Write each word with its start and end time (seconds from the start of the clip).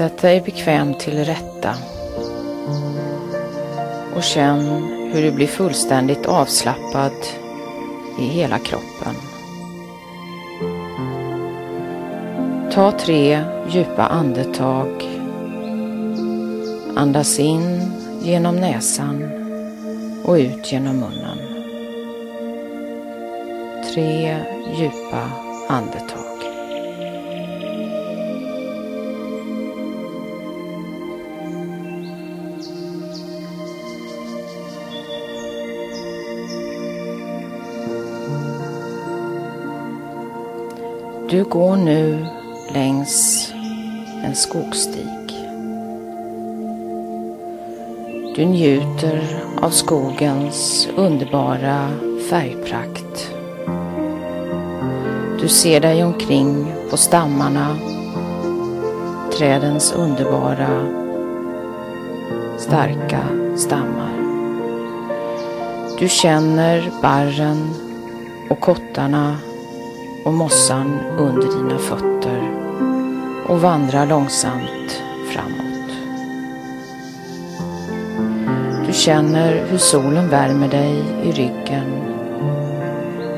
Sätt 0.00 0.18
dig 0.18 0.40
bekvämt 0.40 1.00
till 1.00 1.24
rätta 1.24 1.74
och 4.16 4.22
känn 4.22 4.66
hur 5.12 5.22
du 5.22 5.30
blir 5.30 5.46
fullständigt 5.46 6.26
avslappnad 6.26 7.12
i 8.20 8.22
hela 8.22 8.58
kroppen. 8.58 9.14
Ta 12.72 12.92
tre 12.92 13.44
djupa 13.68 14.06
andetag. 14.06 15.04
Andas 16.96 17.38
in 17.38 17.92
genom 18.22 18.56
näsan 18.56 19.30
och 20.24 20.34
ut 20.34 20.72
genom 20.72 20.96
munnen. 20.96 21.38
Tre 23.94 24.38
djupa 24.78 25.30
andetag. 25.68 26.29
Du 41.30 41.44
går 41.44 41.76
nu 41.76 42.26
längs 42.72 43.52
en 44.24 44.34
skogsstig. 44.34 45.06
Du 48.36 48.44
njuter 48.44 49.42
av 49.60 49.70
skogens 49.70 50.88
underbara 50.96 51.90
färgprakt. 52.30 53.34
Du 55.40 55.48
ser 55.48 55.80
dig 55.80 56.04
omkring 56.04 56.72
på 56.90 56.96
stammarna, 56.96 57.76
trädens 59.38 59.92
underbara, 59.92 60.86
starka 62.58 63.22
stammar. 63.56 64.14
Du 65.98 66.08
känner 66.08 66.90
barren 67.02 67.70
och 68.50 68.60
kottarna 68.60 69.36
och 70.24 70.32
mossan 70.32 71.00
under 71.18 71.48
dina 71.48 71.78
fötter 71.78 72.50
och 73.46 73.60
vandrar 73.60 74.06
långsamt 74.06 75.02
framåt. 75.32 75.90
Du 78.86 78.92
känner 78.92 79.66
hur 79.66 79.78
solen 79.78 80.28
värmer 80.28 80.68
dig 80.68 81.04
i 81.24 81.32
ryggen 81.32 82.00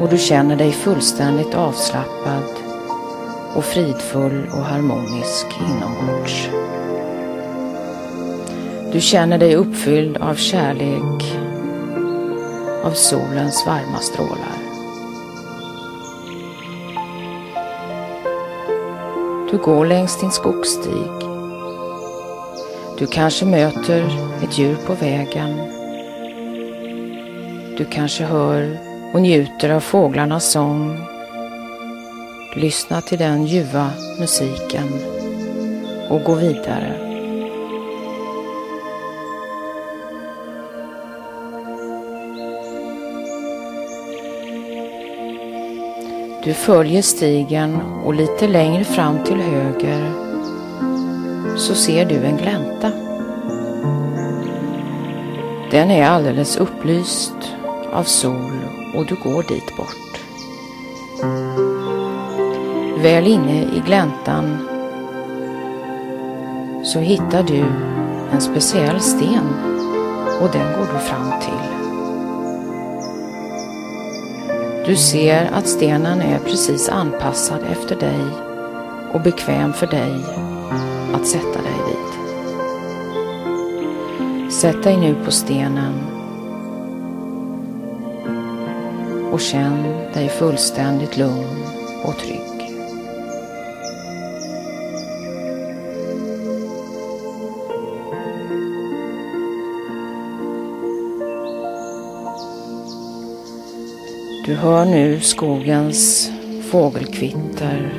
och 0.00 0.08
du 0.08 0.18
känner 0.18 0.56
dig 0.56 0.72
fullständigt 0.72 1.54
avslappnad 1.54 2.44
och 3.54 3.64
fridfull 3.64 4.46
och 4.52 4.64
harmonisk 4.64 5.46
inombords. 5.60 6.48
Du 8.92 9.00
känner 9.00 9.38
dig 9.38 9.56
uppfylld 9.56 10.16
av 10.16 10.34
kärlek 10.34 11.36
av 12.84 12.90
solens 12.90 13.66
varma 13.66 13.98
strålar. 13.98 14.63
Du 19.50 19.58
går 19.58 19.86
längs 19.86 20.20
din 20.20 20.30
skogsstig. 20.30 20.92
Du 22.98 23.06
kanske 23.06 23.44
möter 23.44 24.04
ett 24.42 24.58
djur 24.58 24.76
på 24.86 24.94
vägen. 24.94 25.56
Du 27.78 27.84
kanske 27.84 28.24
hör 28.24 28.78
och 29.12 29.20
njuter 29.22 29.70
av 29.70 29.80
fåglarnas 29.80 30.52
sång. 30.52 30.98
Lyssna 32.56 33.00
till 33.00 33.18
den 33.18 33.46
ljuva 33.46 33.90
musiken 34.20 34.88
och 36.08 36.22
gå 36.24 36.34
vidare. 36.34 37.13
Du 46.44 46.54
följer 46.54 47.02
stigen 47.02 47.80
och 48.04 48.14
lite 48.14 48.48
längre 48.48 48.84
fram 48.84 49.24
till 49.24 49.36
höger 49.36 50.12
så 51.56 51.74
ser 51.74 52.06
du 52.06 52.14
en 52.14 52.36
glänta. 52.36 52.90
Den 55.70 55.90
är 55.90 56.06
alldeles 56.06 56.56
upplyst 56.56 57.36
av 57.92 58.02
sol 58.02 58.52
och 58.94 59.06
du 59.06 59.14
går 59.14 59.42
dit 59.42 59.76
bort. 59.76 60.20
Väl 63.02 63.26
inne 63.26 63.62
i 63.62 63.82
gläntan 63.86 64.68
så 66.84 66.98
hittar 66.98 67.42
du 67.42 67.64
en 68.32 68.40
speciell 68.40 69.00
sten 69.00 69.48
och 70.40 70.50
den 70.52 70.72
går 70.72 70.88
du 70.92 70.98
fram 70.98 71.40
till. 71.40 71.83
Du 74.86 74.96
ser 74.96 75.50
att 75.52 75.68
stenen 75.68 76.20
är 76.20 76.38
precis 76.38 76.88
anpassad 76.88 77.60
efter 77.72 77.96
dig 77.96 78.20
och 79.12 79.20
bekväm 79.20 79.72
för 79.72 79.86
dig 79.86 80.14
att 81.12 81.26
sätta 81.26 81.62
dig 81.62 81.76
vid. 81.86 81.96
Sätt 84.52 84.82
dig 84.82 84.96
nu 84.96 85.14
på 85.24 85.30
stenen 85.30 85.94
och 89.32 89.40
känn 89.40 89.82
dig 90.14 90.28
fullständigt 90.28 91.16
lugn 91.16 91.64
och 92.04 92.18
trygg. 92.18 92.53
Du 104.46 104.54
hör 104.54 104.84
nu 104.84 105.20
skogens 105.20 106.30
fågelkvitter 106.70 107.92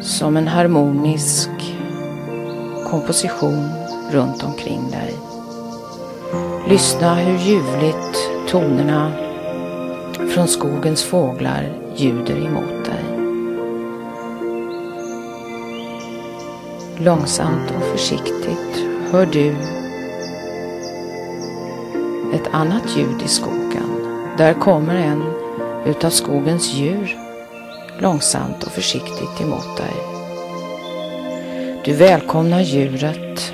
som 0.00 0.36
en 0.36 0.48
harmonisk 0.48 1.50
komposition 2.90 3.68
runt 4.10 4.44
omkring 4.44 4.90
dig. 4.90 5.14
Lyssna 6.68 7.14
hur 7.14 7.38
ljuvligt 7.38 8.30
tonerna 8.48 9.12
från 10.30 10.48
skogens 10.48 11.02
fåglar 11.02 11.72
ljuder 11.96 12.46
emot 12.46 12.84
dig. 12.84 13.04
Långsamt 16.98 17.70
och 17.76 17.98
försiktigt 17.98 18.86
hör 19.10 19.26
du 19.26 19.56
ett 22.34 22.48
annat 22.52 22.96
ljud 22.96 23.22
i 23.24 23.28
skogen. 23.28 23.63
Där 24.36 24.54
kommer 24.54 24.94
en 24.94 25.22
utav 25.86 26.10
skogens 26.10 26.74
djur 26.74 27.18
långsamt 27.98 28.62
och 28.64 28.72
försiktigt 28.72 29.40
emot 29.40 29.76
dig. 29.76 29.94
Du 31.84 31.92
välkomnar 31.92 32.60
djuret 32.60 33.52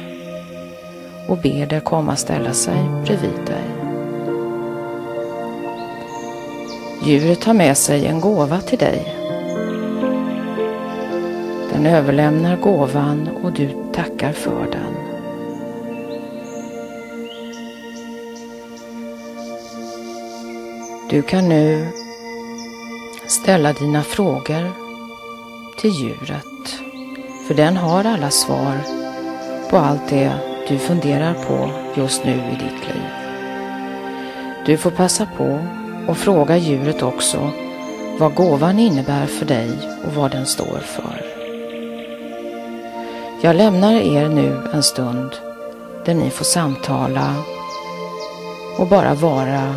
och 1.28 1.36
ber 1.36 1.66
det 1.66 1.80
komma 1.80 2.16
ställa 2.16 2.52
sig 2.52 2.78
bredvid 3.04 3.46
dig. 3.46 3.64
Djuret 7.04 7.44
har 7.44 7.54
med 7.54 7.76
sig 7.76 8.06
en 8.06 8.20
gåva 8.20 8.60
till 8.60 8.78
dig. 8.78 9.16
Den 11.72 11.86
överlämnar 11.86 12.56
gåvan 12.56 13.28
och 13.42 13.52
du 13.52 13.68
tackar 13.92 14.32
för 14.32 14.66
den. 14.70 15.09
Du 21.10 21.22
kan 21.22 21.48
nu 21.48 21.88
ställa 23.26 23.72
dina 23.72 24.02
frågor 24.02 24.72
till 25.80 25.90
djuret. 25.90 26.80
För 27.46 27.54
den 27.54 27.76
har 27.76 28.04
alla 28.04 28.30
svar 28.30 28.78
på 29.70 29.76
allt 29.76 30.08
det 30.08 30.32
du 30.68 30.78
funderar 30.78 31.34
på 31.34 31.70
just 32.00 32.24
nu 32.24 32.32
i 32.32 32.50
ditt 32.50 32.88
liv. 32.88 33.10
Du 34.66 34.76
får 34.76 34.90
passa 34.90 35.26
på 35.36 35.66
och 36.08 36.16
fråga 36.16 36.56
djuret 36.56 37.02
också 37.02 37.50
vad 38.18 38.34
gåvan 38.34 38.78
innebär 38.78 39.26
för 39.26 39.46
dig 39.46 39.70
och 40.06 40.14
vad 40.14 40.30
den 40.30 40.46
står 40.46 40.78
för. 40.78 41.26
Jag 43.40 43.56
lämnar 43.56 43.92
er 43.92 44.28
nu 44.28 44.68
en 44.72 44.82
stund 44.82 45.30
där 46.04 46.14
ni 46.14 46.30
får 46.30 46.44
samtala 46.44 47.34
och 48.78 48.86
bara 48.86 49.14
vara 49.14 49.74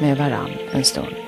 med 0.00 0.16
varann 0.16 0.50
en 0.72 0.84
stund. 0.84 1.27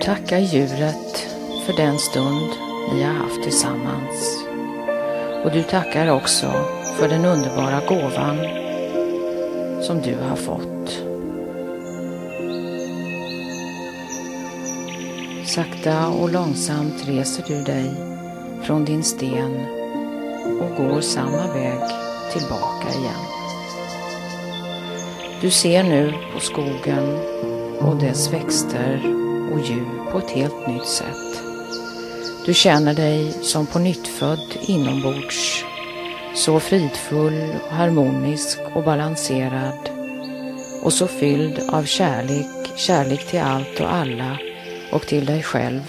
Tackar 0.00 0.38
djuret 0.38 1.26
för 1.66 1.72
den 1.72 1.98
stund 1.98 2.50
ni 2.92 3.02
har 3.02 3.12
haft 3.12 3.42
tillsammans. 3.42 4.44
Och 5.44 5.52
du 5.52 5.62
tackar 5.62 6.10
också 6.10 6.46
för 6.98 7.08
den 7.08 7.24
underbara 7.24 7.80
gåvan 7.88 8.38
som 9.82 10.00
du 10.00 10.16
har 10.28 10.36
fått. 10.36 11.04
Sakta 15.46 16.08
och 16.08 16.32
långsamt 16.32 17.08
reser 17.08 17.44
du 17.48 17.62
dig 17.62 17.90
från 18.62 18.84
din 18.84 19.02
sten 19.02 19.66
och 20.60 20.76
går 20.76 21.00
samma 21.00 21.54
väg 21.54 21.80
tillbaka 22.32 22.88
igen. 22.98 23.24
Du 25.40 25.50
ser 25.50 25.82
nu 25.82 26.14
på 26.34 26.40
skogen 26.40 27.18
och 27.80 27.96
dess 27.96 28.32
växter 28.32 29.27
och 29.52 29.60
djur 29.60 30.10
på 30.12 30.18
ett 30.18 30.30
helt 30.30 30.66
nytt 30.66 30.86
sätt. 30.86 31.42
Du 32.46 32.54
känner 32.54 32.94
dig 32.94 33.32
som 33.32 33.66
på 33.66 33.78
nyttfödd 33.78 34.56
inombords, 34.60 35.64
så 36.34 36.60
fridfull, 36.60 37.54
och 37.64 37.76
harmonisk 37.76 38.58
och 38.74 38.84
balanserad 38.84 39.90
och 40.82 40.92
så 40.92 41.06
fylld 41.06 41.60
av 41.72 41.84
kärlek, 41.84 42.72
kärlek 42.76 43.26
till 43.26 43.40
allt 43.40 43.80
och 43.80 43.92
alla 43.94 44.38
och 44.92 45.02
till 45.02 45.26
dig 45.26 45.42
själv. 45.42 45.82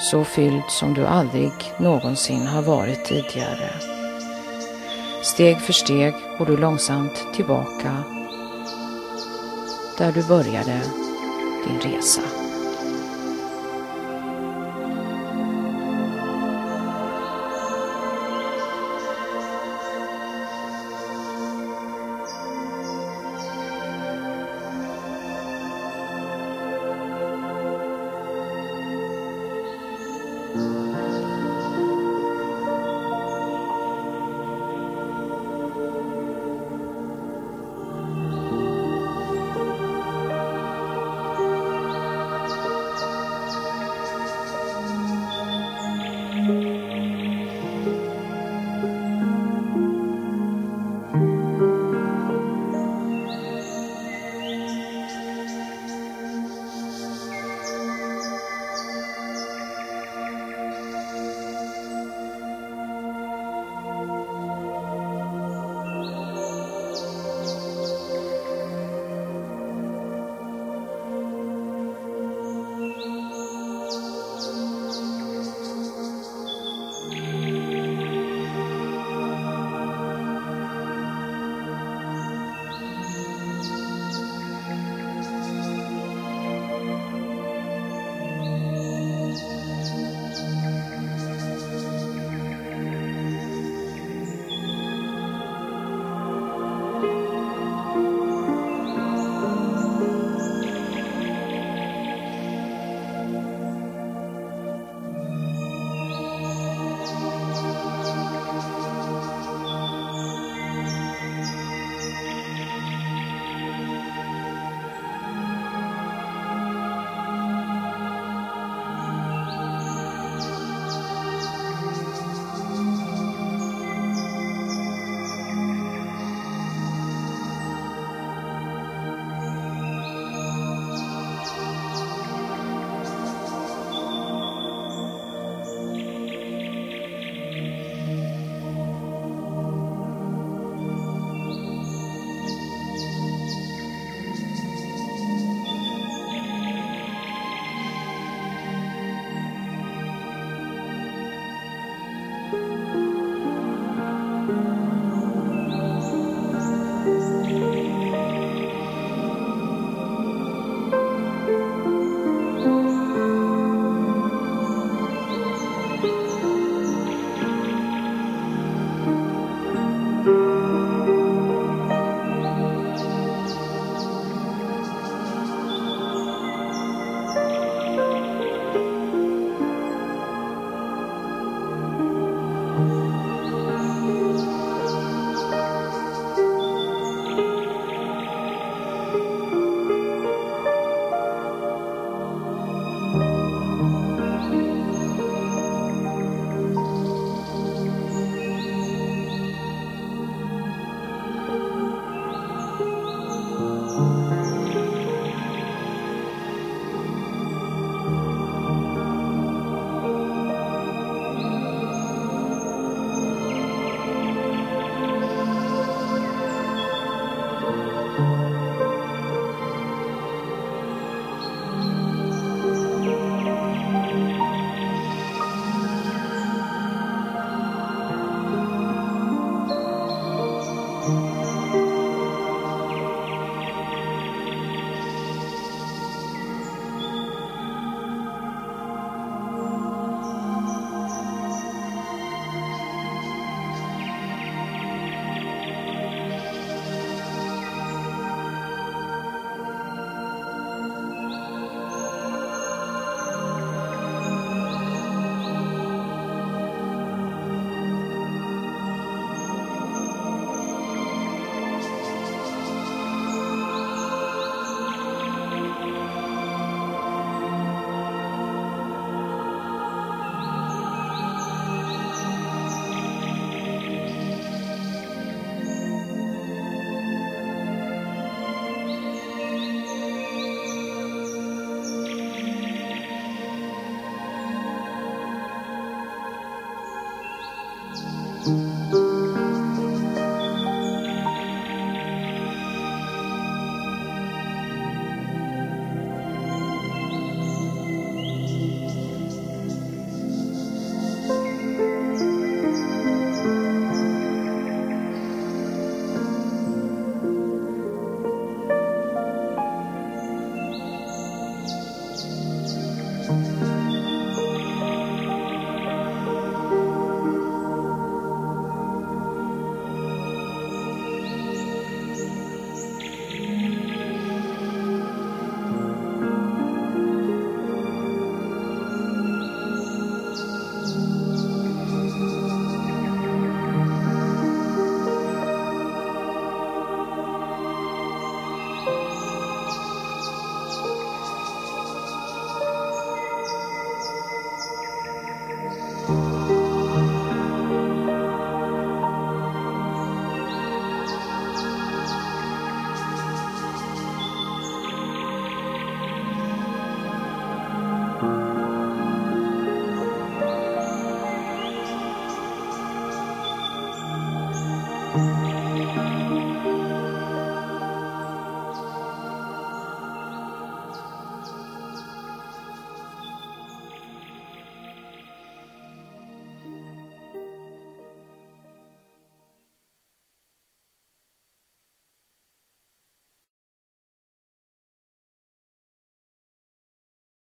Så 0.00 0.24
fylld 0.24 0.70
som 0.70 0.94
du 0.94 1.06
aldrig 1.06 1.52
någonsin 1.78 2.46
har 2.46 2.62
varit 2.62 3.04
tidigare. 3.04 3.70
Steg 5.22 5.60
för 5.60 5.72
steg 5.72 6.14
går 6.38 6.46
du 6.46 6.56
långsamt 6.56 7.26
tillbaka 7.34 8.04
där 9.98 10.12
du 10.12 10.22
började 10.28 10.80
din 11.64 11.78
resa. 11.80 12.39